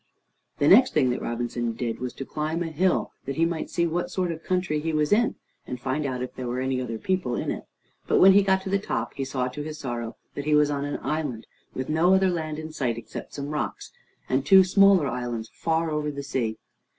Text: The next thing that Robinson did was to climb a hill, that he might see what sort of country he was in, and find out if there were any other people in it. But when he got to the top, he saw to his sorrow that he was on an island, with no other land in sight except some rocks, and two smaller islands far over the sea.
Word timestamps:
The 0.57 0.67
next 0.67 0.95
thing 0.95 1.11
that 1.11 1.21
Robinson 1.21 1.73
did 1.73 1.99
was 1.99 2.11
to 2.13 2.25
climb 2.25 2.63
a 2.63 2.71
hill, 2.71 3.11
that 3.25 3.35
he 3.35 3.45
might 3.45 3.69
see 3.69 3.85
what 3.85 4.09
sort 4.09 4.31
of 4.31 4.43
country 4.43 4.79
he 4.79 4.93
was 4.93 5.11
in, 5.13 5.35
and 5.67 5.79
find 5.79 6.07
out 6.07 6.23
if 6.23 6.33
there 6.33 6.47
were 6.47 6.59
any 6.59 6.81
other 6.81 6.97
people 6.97 7.35
in 7.35 7.51
it. 7.51 7.65
But 8.07 8.17
when 8.19 8.33
he 8.33 8.41
got 8.41 8.63
to 8.63 8.69
the 8.71 8.79
top, 8.79 9.13
he 9.13 9.23
saw 9.23 9.47
to 9.49 9.61
his 9.61 9.77
sorrow 9.77 10.15
that 10.33 10.45
he 10.45 10.55
was 10.55 10.71
on 10.71 10.85
an 10.85 10.99
island, 11.03 11.45
with 11.75 11.87
no 11.87 12.15
other 12.15 12.31
land 12.31 12.57
in 12.57 12.71
sight 12.71 12.97
except 12.97 13.35
some 13.35 13.49
rocks, 13.51 13.91
and 14.27 14.43
two 14.43 14.63
smaller 14.63 15.05
islands 15.05 15.51
far 15.53 15.91
over 15.91 16.09
the 16.09 16.23
sea. 16.23 16.57